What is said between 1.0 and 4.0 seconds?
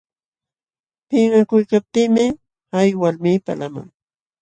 Pinqakuykaptiimi hay walmi palaqman.